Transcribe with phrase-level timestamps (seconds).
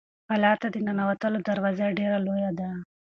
[0.27, 2.69] کلا ته د ننوتلو دروازه ډېره لویه ده.